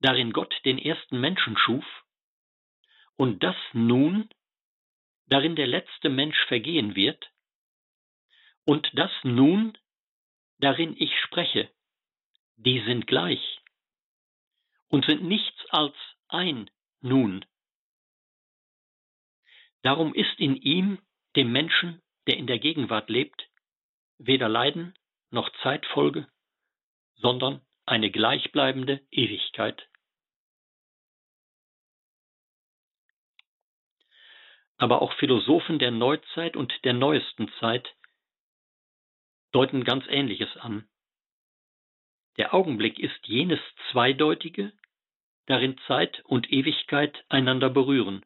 [0.02, 1.86] darin Gott den ersten Menschen schuf,
[3.16, 4.30] und dass nun,
[5.30, 7.32] darin der letzte Mensch vergehen wird,
[8.66, 9.78] und dass nun,
[10.60, 11.72] darin ich spreche,
[12.58, 13.62] die sind gleich
[14.90, 15.96] und sind nichts als
[16.28, 16.70] ein
[17.02, 17.46] Nun.
[19.82, 21.00] Darum ist in ihm
[21.36, 23.50] dem Menschen, der in der Gegenwart lebt,
[24.18, 24.94] weder Leiden
[25.32, 26.28] noch Zeitfolge,
[27.16, 29.88] sondern eine gleichbleibende Ewigkeit.
[34.80, 37.88] Aber auch Philosophen der Neuzeit und der neuesten Zeit
[39.52, 40.88] deuten ganz Ähnliches an.
[42.38, 43.60] Der Augenblick ist jenes
[43.92, 44.72] Zweideutige,
[45.48, 48.26] darin Zeit und Ewigkeit einander berühren.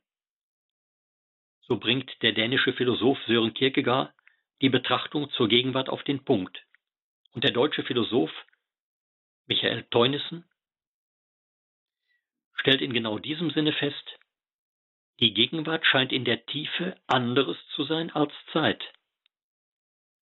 [1.61, 4.13] So bringt der dänische Philosoph Sören Kierkegaard
[4.61, 6.63] die Betrachtung zur Gegenwart auf den Punkt.
[7.31, 8.31] Und der deutsche Philosoph
[9.47, 10.45] Michael Teunissen
[12.55, 14.19] stellt in genau diesem Sinne fest,
[15.19, 18.83] die Gegenwart scheint in der Tiefe anderes zu sein als Zeit.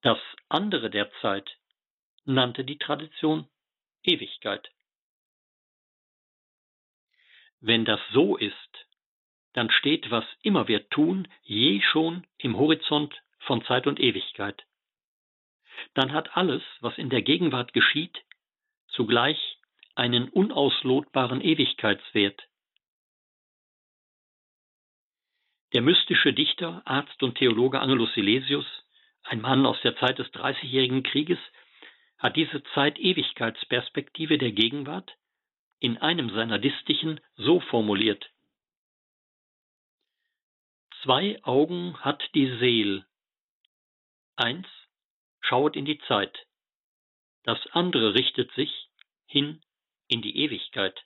[0.01, 1.49] Das andere der Zeit
[2.25, 3.47] nannte die Tradition
[4.03, 4.69] Ewigkeit.
[7.59, 8.87] Wenn das so ist,
[9.53, 14.63] dann steht, was immer wir tun, je schon im Horizont von Zeit und Ewigkeit.
[15.93, 18.23] Dann hat alles, was in der Gegenwart geschieht,
[18.87, 19.57] zugleich
[19.95, 22.41] einen unauslotbaren Ewigkeitswert.
[25.73, 28.65] Der mystische Dichter, Arzt und Theologe Angelus Silesius,
[29.23, 31.39] ein Mann aus der Zeit des Dreißigjährigen Krieges,
[32.17, 35.15] hat diese Zeit-Ewigkeitsperspektive der Gegenwart
[35.79, 38.29] in einem seiner Distichen so formuliert.
[41.03, 43.05] Zwei Augen hat die Seel.
[44.35, 44.67] Eins
[45.39, 46.45] schaut in die Zeit,
[47.43, 48.89] das andere richtet sich
[49.25, 49.61] hin
[50.07, 51.01] in die Ewigkeit.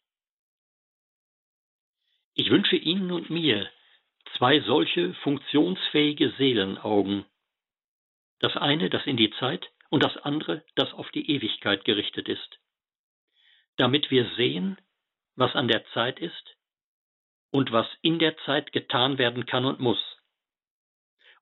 [2.34, 3.72] Ich wünsche Ihnen und mir
[4.38, 7.26] zwei solche funktionsfähige Seelenaugen.
[8.40, 12.60] Das eine, das in die Zeit und das andere, das auf die Ewigkeit gerichtet ist,
[13.78, 14.78] damit wir sehen,
[15.36, 16.58] was an der Zeit ist
[17.52, 20.02] und was in der Zeit getan werden kann und muss,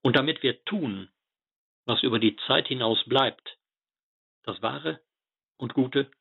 [0.01, 1.09] und damit wir tun,
[1.85, 3.57] was über die Zeit hinaus bleibt,
[4.43, 5.01] das Wahre
[5.57, 6.11] und Gute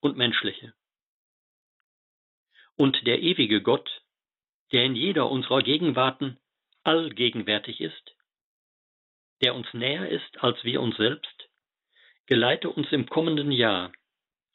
[0.00, 0.74] und Menschliche.
[2.76, 3.88] Und der ewige Gott,
[4.72, 6.38] der in jeder unserer Gegenwarten
[6.82, 8.16] allgegenwärtig ist,
[9.42, 11.48] der uns näher ist als wir uns selbst,
[12.26, 13.92] geleite uns im kommenden Jahr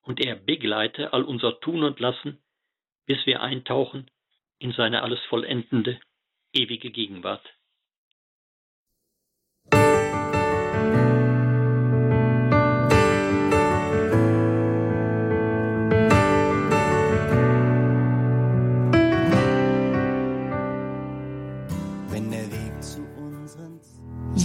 [0.01, 2.43] und er begleite all unser Tun und Lassen,
[3.05, 4.09] bis wir eintauchen
[4.59, 5.99] in seine alles vollendende,
[6.53, 7.45] ewige Gegenwart.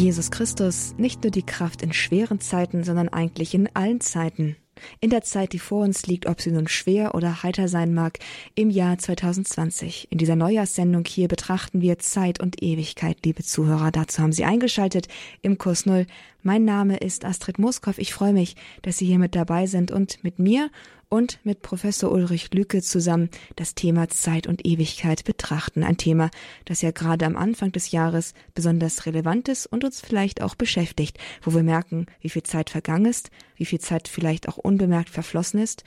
[0.09, 4.57] Jesus Christus nicht nur die Kraft in schweren Zeiten, sondern eigentlich in allen Zeiten.
[5.01, 8.19] In der Zeit, die vor uns liegt, ob sie nun schwer oder heiter sein mag,
[8.55, 10.09] im Jahr 2020.
[10.11, 13.91] In dieser Neujahrssendung hier betrachten wir Zeit und Ewigkeit, liebe Zuhörer.
[13.91, 15.09] Dazu haben Sie eingeschaltet
[15.43, 16.07] im Kurs Null.
[16.43, 17.99] Mein Name ist Astrid Moskow.
[17.99, 20.71] Ich freue mich, dass Sie hier mit dabei sind und mit mir
[21.09, 25.83] und mit Professor Ulrich Lücke zusammen das Thema Zeit und Ewigkeit betrachten.
[25.83, 26.31] Ein Thema,
[26.65, 31.19] das ja gerade am Anfang des Jahres besonders relevant ist und uns vielleicht auch beschäftigt,
[31.43, 35.59] wo wir merken, wie viel Zeit vergangen ist, wie viel Zeit vielleicht auch unbemerkt verflossen
[35.59, 35.85] ist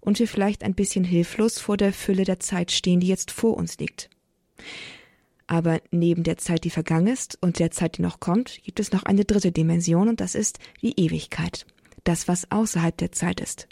[0.00, 3.56] und wir vielleicht ein bisschen hilflos vor der Fülle der Zeit stehen, die jetzt vor
[3.56, 4.10] uns liegt.
[5.46, 8.92] Aber neben der Zeit, die vergangen ist und der Zeit, die noch kommt, gibt es
[8.92, 11.66] noch eine dritte Dimension und das ist die Ewigkeit.
[12.04, 13.66] Das, was außerhalb der Zeit ist.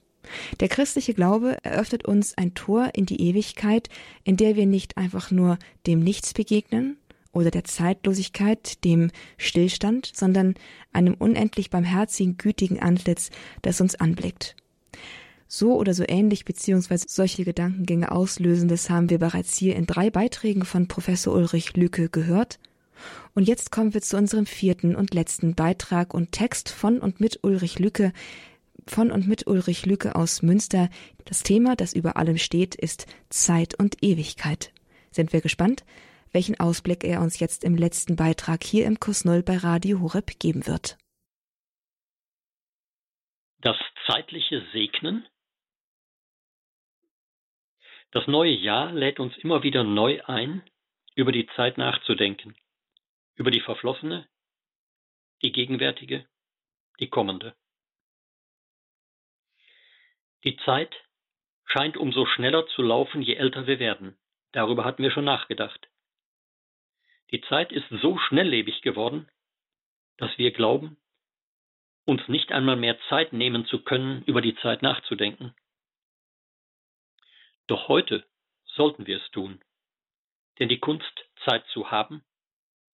[0.61, 3.89] Der christliche Glaube eröffnet uns ein Tor in die Ewigkeit,
[4.25, 6.97] in der wir nicht einfach nur dem Nichts begegnen
[7.33, 10.55] oder der Zeitlosigkeit, dem Stillstand, sondern
[10.93, 13.31] einem unendlich barmherzigen, gütigen Antlitz,
[13.63, 14.57] das uns anblickt.
[15.47, 20.65] So oder so ähnlich beziehungsweise solche Gedankengänge auslösendes haben wir bereits hier in drei Beiträgen
[20.65, 22.59] von Professor Ulrich Lücke gehört.
[23.35, 27.41] Und jetzt kommen wir zu unserem vierten und letzten Beitrag und Text von und mit
[27.43, 28.13] Ulrich Lücke,
[28.91, 30.89] von und mit Ulrich Lücke aus Münster.
[31.25, 34.73] Das Thema, das über allem steht, ist Zeit und Ewigkeit.
[35.11, 35.85] Sind wir gespannt,
[36.33, 40.39] welchen Ausblick er uns jetzt im letzten Beitrag hier im Kurs Null bei Radio Horeb
[40.39, 40.99] geben wird.
[43.61, 45.27] Das zeitliche Segnen.
[48.13, 50.63] Das neue Jahr lädt uns immer wieder neu ein,
[51.15, 52.57] über die Zeit nachzudenken,
[53.35, 54.27] über die verflossene,
[55.43, 56.27] die gegenwärtige,
[57.01, 57.55] die kommende.
[60.45, 60.95] Die Zeit
[61.65, 64.17] scheint umso schneller zu laufen, je älter wir werden.
[64.53, 65.89] Darüber hatten wir schon nachgedacht.
[67.31, 69.29] Die Zeit ist so schnelllebig geworden,
[70.17, 70.97] dass wir glauben,
[72.07, 75.55] uns nicht einmal mehr Zeit nehmen zu können, über die Zeit nachzudenken.
[77.67, 78.27] Doch heute
[78.65, 79.63] sollten wir es tun,
[80.59, 81.13] denn die Kunst,
[81.45, 82.25] Zeit zu haben,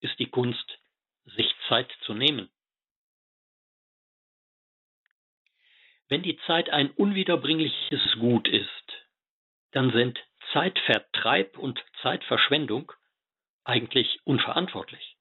[0.00, 0.78] ist die Kunst,
[1.24, 2.50] sich Zeit zu nehmen.
[6.08, 9.06] Wenn die Zeit ein unwiederbringliches Gut ist,
[9.72, 10.18] dann sind
[10.52, 12.92] Zeitvertreib und Zeitverschwendung
[13.64, 15.16] eigentlich unverantwortlich.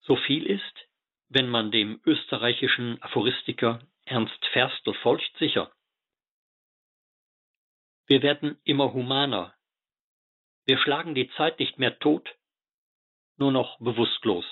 [0.00, 0.88] So viel ist,
[1.28, 5.72] wenn man dem österreichischen Aphoristiker Ernst Ferstel folgt, sicher.
[8.06, 9.54] Wir werden immer humaner.
[10.66, 12.28] Wir schlagen die Zeit nicht mehr tot,
[13.36, 14.44] nur noch bewusstlos.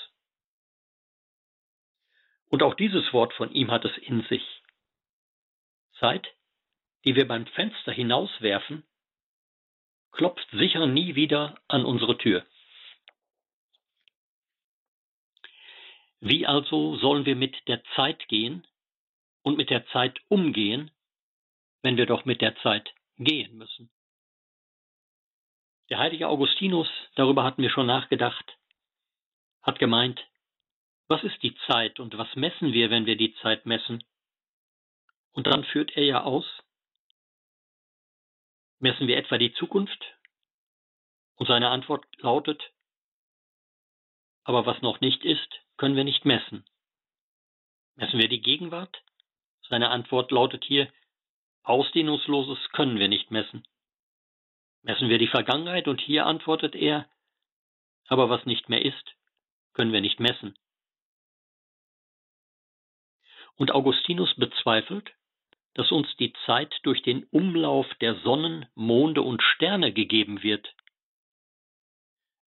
[2.53, 4.45] Und auch dieses Wort von ihm hat es in sich.
[5.99, 6.29] Zeit,
[7.07, 8.85] die wir beim Fenster hinauswerfen,
[10.11, 12.45] klopft sicher nie wieder an unsere Tür.
[16.21, 18.67] Wie also sollen wir mit der Zeit gehen
[19.41, 20.91] und mit der Zeit umgehen,
[21.81, 23.91] wenn wir doch mit der Zeit gehen müssen?
[25.88, 28.59] Der heilige Augustinus, darüber hatten wir schon nachgedacht,
[29.63, 30.23] hat gemeint,
[31.13, 34.02] was ist die Zeit und was messen wir, wenn wir die Zeit messen?
[35.33, 36.46] Und dann führt er ja aus,
[38.79, 40.02] messen wir etwa die Zukunft?
[41.37, 42.63] Und seine Antwort lautet,
[44.44, 46.65] aber was noch nicht ist, können wir nicht messen.
[47.96, 49.02] Messen wir die Gegenwart?
[49.69, 50.90] Seine Antwort lautet hier,
[51.63, 53.67] Ausdehnungsloses können wir nicht messen.
[54.81, 55.88] Messen wir die Vergangenheit?
[55.88, 57.06] Und hier antwortet er,
[58.08, 59.15] aber was nicht mehr ist,
[59.75, 60.56] können wir nicht messen.
[63.57, 65.13] Und Augustinus bezweifelt,
[65.75, 70.75] dass uns die Zeit durch den Umlauf der Sonnen, Monde und Sterne gegeben wird.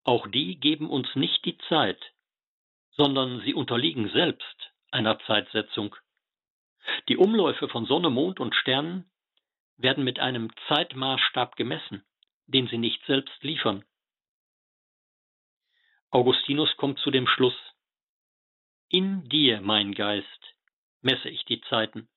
[0.03, 1.99] Auch die geben uns nicht die Zeit,
[2.91, 5.95] sondern sie unterliegen selbst einer Zeitsetzung.
[7.07, 9.09] Die Umläufe von Sonne, Mond und Sternen
[9.77, 12.03] werden mit einem Zeitmaßstab gemessen,
[12.47, 13.85] den sie nicht selbst liefern.
[16.09, 17.55] Augustinus kommt zu dem Schluss,
[18.89, 20.27] in dir, mein Geist,
[21.03, 22.07] messe ich die Zeiten.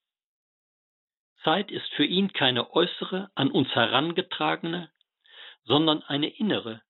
[1.43, 4.91] Zeit ist für ihn keine äußere, an uns herangetragene,
[5.65, 6.83] sondern eine innere,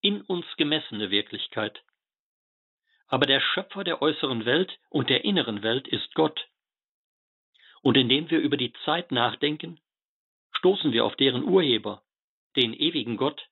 [0.00, 1.82] in uns gemessene Wirklichkeit.
[3.06, 6.48] Aber der Schöpfer der äußeren Welt und der inneren Welt ist Gott.
[7.82, 9.80] Und indem wir über die Zeit nachdenken,
[10.58, 12.02] stoßen wir auf deren Urheber,
[12.56, 13.48] den ewigen Gott,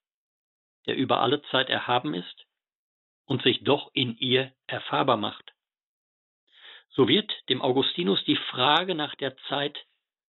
[0.86, 2.46] der über alle Zeit erhaben ist
[3.24, 5.55] und sich doch in ihr erfahrbar macht.
[6.96, 9.78] So wird dem Augustinus die Frage nach der Zeit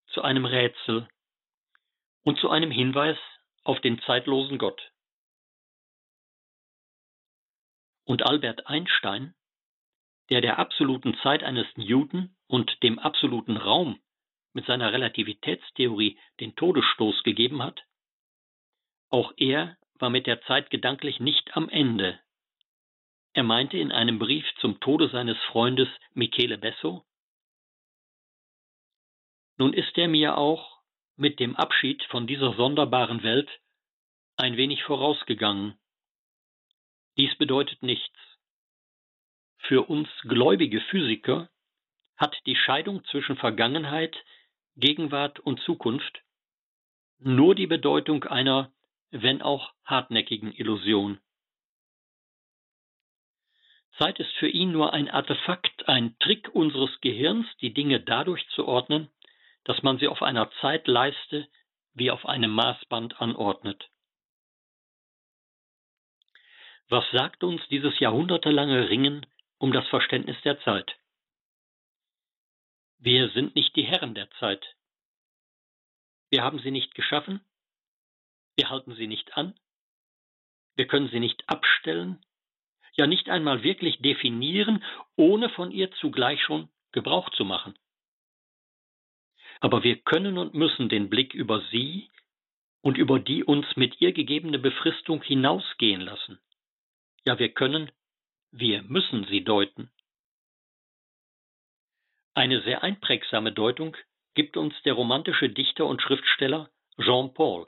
[0.07, 1.07] zu einem Rätsel
[2.23, 3.17] und zu einem Hinweis
[3.63, 4.91] auf den zeitlosen Gott.
[8.03, 9.33] Und Albert Einstein,
[10.29, 14.01] der der absoluten Zeit eines Newton und dem absoluten Raum
[14.51, 17.81] mit seiner Relativitätstheorie den Todesstoß gegeben hat,
[19.09, 22.19] auch er war mit der Zeit gedanklich nicht am Ende.
[23.37, 27.05] Er meinte in einem Brief zum Tode seines Freundes Michele Besso,
[29.57, 30.81] nun ist er mir auch
[31.17, 33.47] mit dem Abschied von dieser sonderbaren Welt
[34.37, 35.77] ein wenig vorausgegangen.
[37.15, 38.17] Dies bedeutet nichts.
[39.59, 41.47] Für uns gläubige Physiker
[42.15, 44.17] hat die Scheidung zwischen Vergangenheit,
[44.77, 46.23] Gegenwart und Zukunft
[47.19, 48.73] nur die Bedeutung einer,
[49.11, 51.19] wenn auch hartnäckigen Illusion.
[53.97, 58.67] Zeit ist für ihn nur ein Artefakt, ein Trick unseres Gehirns, die Dinge dadurch zu
[58.67, 59.09] ordnen,
[59.63, 61.47] dass man sie auf einer Zeitleiste
[61.93, 63.89] wie auf einem Maßband anordnet.
[66.89, 69.25] Was sagt uns dieses jahrhundertelange Ringen
[69.57, 70.95] um das Verständnis der Zeit?
[72.99, 74.65] Wir sind nicht die Herren der Zeit.
[76.29, 77.41] Wir haben sie nicht geschaffen.
[78.55, 79.59] Wir halten sie nicht an.
[80.75, 82.23] Wir können sie nicht abstellen,
[82.97, 84.83] ja nicht einmal wirklich definieren,
[85.15, 87.77] ohne von ihr zugleich schon Gebrauch zu machen.
[89.59, 92.09] Aber wir können und müssen den Blick über sie
[92.81, 96.39] und über die uns mit ihr gegebene Befristung hinausgehen lassen.
[97.25, 97.91] Ja, wir können,
[98.51, 99.91] wir müssen sie deuten.
[102.33, 103.97] Eine sehr einprägsame Deutung
[104.35, 106.69] gibt uns der romantische Dichter und Schriftsteller
[106.99, 107.67] Jean Paul.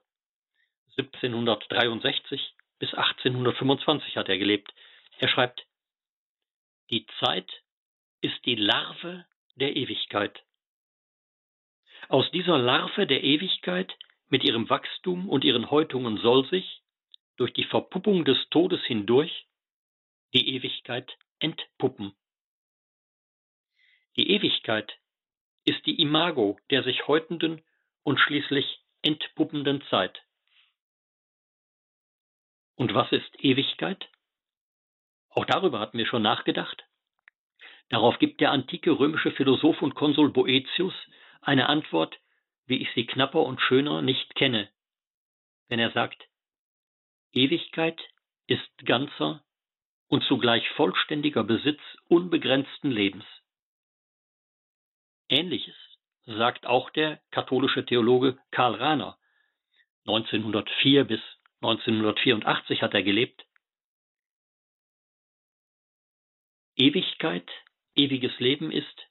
[0.98, 4.72] 1763 bis 1825 hat er gelebt.
[5.20, 5.68] Er schreibt,
[6.90, 7.52] die Zeit
[8.22, 10.46] ist die Larve der Ewigkeit.
[12.08, 13.94] Aus dieser Larve der Ewigkeit
[14.30, 16.82] mit ihrem Wachstum und ihren Häutungen soll sich,
[17.36, 19.48] durch die Verpuppung des Todes hindurch,
[20.34, 22.16] die Ewigkeit entpuppen.
[24.16, 24.98] Die Ewigkeit
[25.66, 27.62] ist die Imago der sich häutenden
[28.04, 30.22] und schließlich entpuppenden Zeit.
[32.76, 34.10] Und was ist Ewigkeit?
[35.40, 36.84] Auch darüber hatten wir schon nachgedacht.
[37.88, 40.94] Darauf gibt der antike römische Philosoph und Konsul Boetius
[41.40, 42.20] eine Antwort,
[42.66, 44.70] wie ich sie knapper und schöner nicht kenne,
[45.70, 46.28] wenn er sagt,
[47.32, 47.98] Ewigkeit
[48.48, 49.42] ist ganzer
[50.10, 51.80] und zugleich vollständiger Besitz
[52.10, 53.24] unbegrenzten Lebens.
[55.30, 55.78] Ähnliches
[56.26, 59.18] sagt auch der katholische Theologe Karl Rahner.
[60.06, 61.22] 1904 bis
[61.62, 63.46] 1984 hat er gelebt.
[66.80, 67.50] Ewigkeit,
[67.94, 69.08] ewiges Leben ist,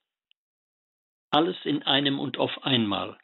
[1.30, 3.18] alles in einem und auf einmal.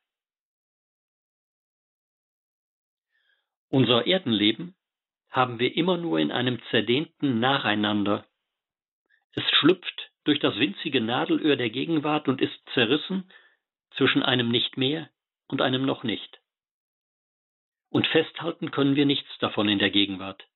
[3.70, 4.76] Unser Erdenleben
[5.30, 8.26] haben wir immer nur in einem zerdehnten Nacheinander.
[9.32, 13.32] Es schlüpft durch das winzige Nadelöhr der Gegenwart und ist zerrissen
[13.96, 15.08] zwischen einem nicht mehr
[15.48, 16.42] und einem noch nicht.
[17.88, 20.46] Und festhalten können wir nichts davon in der Gegenwart.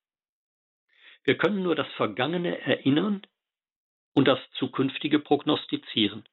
[1.23, 3.25] Wir können nur das Vergangene erinnern
[4.19, 6.27] und das Zukünftige prognostizieren.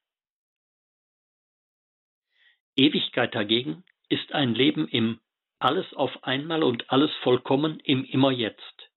[2.75, 5.21] Ewigkeit dagegen ist ein Leben im
[5.59, 8.91] Alles auf einmal und alles vollkommen im Immer jetzt.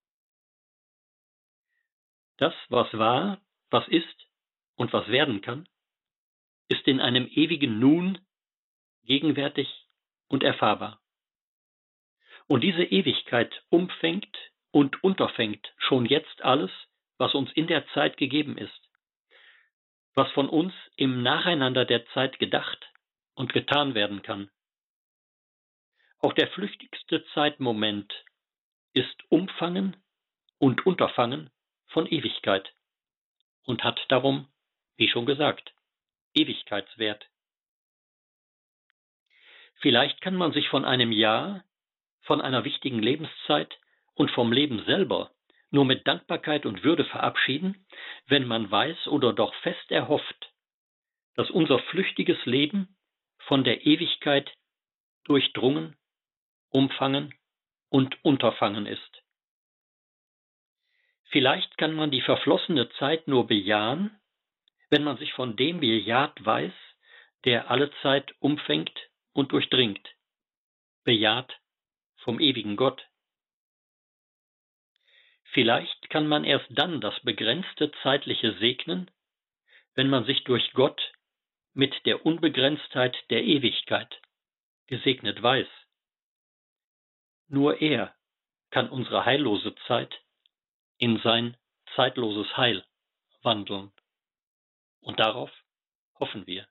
[2.38, 4.26] Das, was war, was ist
[4.74, 5.68] und was werden kann,
[6.66, 8.18] ist in einem ewigen Nun
[9.04, 9.68] gegenwärtig
[10.26, 11.00] und erfahrbar.
[12.48, 14.36] Und diese Ewigkeit umfängt
[14.72, 16.72] und unterfängt schon jetzt alles,
[17.20, 18.80] was uns in der Zeit gegeben ist,
[20.14, 22.90] was von uns im Nacheinander der Zeit gedacht
[23.34, 24.50] und getan werden kann.
[26.20, 28.10] Auch der flüchtigste Zeitmoment
[28.94, 29.96] ist Umfangen
[30.58, 31.50] und Unterfangen
[31.88, 32.72] von Ewigkeit
[33.64, 34.48] und hat darum,
[34.96, 35.74] Wie schon gesagt,
[36.34, 37.26] Ewigkeitswert.
[39.80, 41.64] Vielleicht kann man sich von einem Jahr,
[42.22, 43.78] von einer wichtigen Lebenszeit
[44.14, 45.30] und vom Leben selber
[45.70, 47.86] nur mit Dankbarkeit und Würde verabschieden,
[48.26, 50.52] wenn man weiß oder doch fest erhofft,
[51.36, 52.96] dass unser flüchtiges Leben
[53.38, 54.52] von der Ewigkeit
[55.24, 55.96] durchdrungen,
[56.70, 57.34] umfangen
[57.88, 59.22] und unterfangen ist.
[61.30, 64.20] Vielleicht kann man die verflossene Zeit nur bejahen,
[64.88, 66.72] wenn man sich von dem bejaht weiß,
[67.44, 68.98] der alle Zeit umfängt
[69.32, 70.06] und durchdringt,
[71.04, 71.56] bejaht
[72.18, 73.06] vom ewigen Gott.
[75.52, 79.10] Vielleicht kann man erst dann das begrenzte zeitliche segnen,
[79.94, 81.00] wenn man sich durch Gott
[81.74, 84.20] mit der Unbegrenztheit der Ewigkeit
[84.86, 85.66] gesegnet weiß.
[87.48, 88.14] Nur er
[88.70, 90.20] kann unsere heillose Zeit
[90.98, 91.56] in sein
[91.96, 92.84] zeitloses Heil
[93.42, 93.90] wandeln.
[95.00, 95.50] Und darauf
[96.20, 96.68] hoffen wir.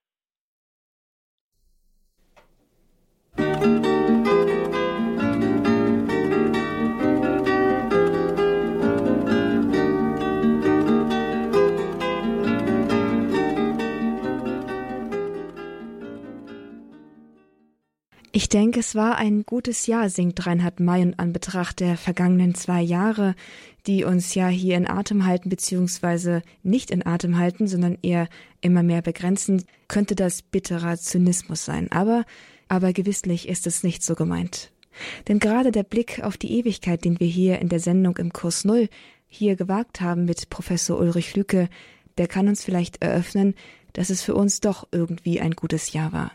[18.39, 22.81] Ich denke, es war ein gutes Jahr, singt Reinhard May in Anbetracht der vergangenen zwei
[22.81, 23.35] Jahre,
[23.85, 28.29] die uns ja hier in Atem halten, beziehungsweise nicht in Atem halten, sondern eher
[28.61, 31.91] immer mehr begrenzen, könnte das bitterer Zynismus sein.
[31.91, 32.23] Aber,
[32.69, 34.71] aber gewisslich ist es nicht so gemeint.
[35.27, 38.63] Denn gerade der Blick auf die Ewigkeit, den wir hier in der Sendung im Kurs
[38.63, 38.87] Null
[39.27, 41.67] hier gewagt haben mit Professor Ulrich Lücke,
[42.17, 43.53] der kann uns vielleicht eröffnen,
[43.91, 46.31] dass es für uns doch irgendwie ein gutes Jahr war.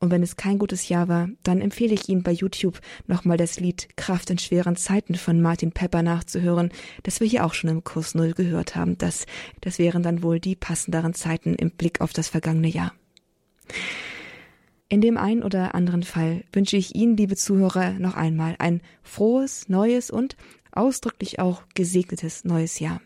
[0.00, 3.58] Und wenn es kein gutes Jahr war, dann empfehle ich Ihnen bei YouTube nochmal das
[3.58, 6.70] Lied Kraft in schweren Zeiten von Martin Pepper nachzuhören,
[7.02, 8.96] das wir hier auch schon im Kurs Null gehört haben.
[8.96, 9.26] Das,
[9.60, 12.94] das wären dann wohl die passenderen Zeiten im Blick auf das vergangene Jahr.
[14.88, 19.68] In dem einen oder anderen Fall wünsche ich Ihnen, liebe Zuhörer, noch einmal ein frohes,
[19.68, 20.36] neues und
[20.70, 23.00] ausdrücklich auch gesegnetes neues Jahr.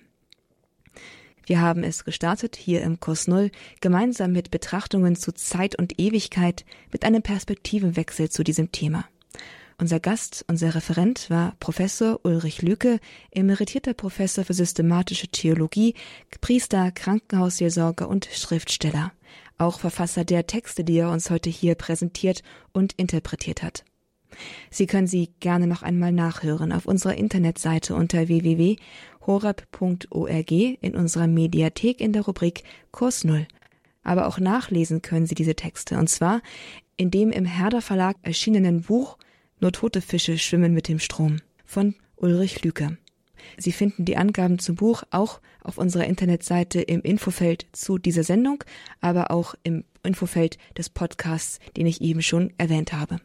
[1.44, 6.64] Wir haben es gestartet hier im Kurs Null gemeinsam mit Betrachtungen zu Zeit und Ewigkeit
[6.92, 9.04] mit einem Perspektivenwechsel zu diesem Thema.
[9.78, 13.00] Unser Gast, unser Referent war Professor Ulrich Lücke,
[13.32, 15.94] emeritierter Professor für systematische Theologie,
[16.40, 19.12] Priester, Krankenhausseelsorger und Schriftsteller.
[19.58, 23.84] Auch Verfasser der Texte, die er uns heute hier präsentiert und interpretiert hat.
[24.70, 32.00] Sie können sie gerne noch einmal nachhören auf unserer Internetseite unter www.horab.org in unserer Mediathek
[32.00, 33.46] in der Rubrik Kurs Null.
[34.02, 36.40] Aber auch nachlesen können Sie diese Texte und zwar
[36.96, 39.18] in dem im Herder Verlag erschienenen Buch
[39.60, 42.96] Nur tote Fische schwimmen mit dem Strom von Ulrich Lüke.
[43.56, 48.64] Sie finden die Angaben zum Buch auch auf unserer Internetseite im Infofeld zu dieser Sendung,
[49.00, 53.20] aber auch im Infofeld des Podcasts, den ich eben schon erwähnt habe.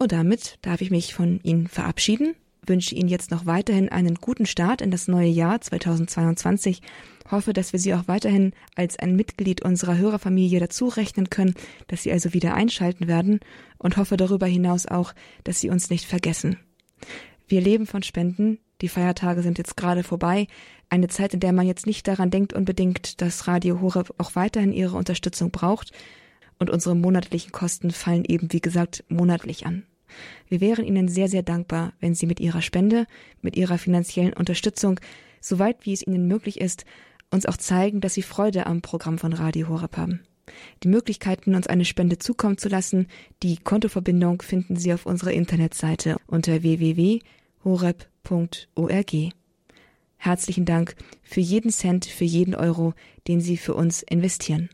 [0.00, 2.34] Und damit darf ich mich von Ihnen verabschieden,
[2.64, 6.80] wünsche Ihnen jetzt noch weiterhin einen guten Start in das neue Jahr 2022,
[7.30, 11.52] hoffe, dass wir Sie auch weiterhin als ein Mitglied unserer Hörerfamilie dazu rechnen können,
[11.88, 13.40] dass Sie also wieder einschalten werden.
[13.76, 15.12] Und hoffe darüber hinaus auch,
[15.44, 16.56] dass Sie uns nicht vergessen.
[17.46, 20.46] Wir leben von Spenden, die Feiertage sind jetzt gerade vorbei,
[20.88, 24.72] eine Zeit, in der man jetzt nicht daran denkt unbedingt, dass Radio Horeb auch weiterhin
[24.72, 25.92] Ihre Unterstützung braucht,
[26.58, 29.84] und unsere monatlichen Kosten fallen eben, wie gesagt, monatlich an.
[30.48, 33.06] Wir wären Ihnen sehr, sehr dankbar, wenn Sie mit Ihrer Spende,
[33.42, 35.00] mit Ihrer finanziellen Unterstützung,
[35.40, 36.84] soweit wie es Ihnen möglich ist,
[37.30, 40.20] uns auch zeigen, dass Sie Freude am Programm von Radio Horeb haben.
[40.82, 43.06] Die Möglichkeiten, uns eine Spende zukommen zu lassen,
[43.42, 47.22] die Kontoverbindung finden Sie auf unserer Internetseite unter www.horeb.org.
[50.16, 52.94] Herzlichen Dank für jeden Cent, für jeden Euro,
[53.26, 54.68] den Sie für uns investieren.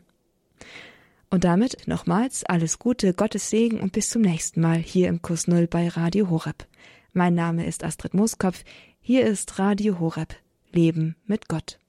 [1.29, 5.47] Und damit nochmals alles Gute, Gottes Segen und bis zum nächsten Mal hier im Kurs
[5.47, 6.65] Null bei Radio Horeb.
[7.11, 8.63] Mein Name ist Astrid Mooskopf.
[9.01, 10.35] Hier ist Radio Horeb.
[10.71, 11.79] Leben mit Gott.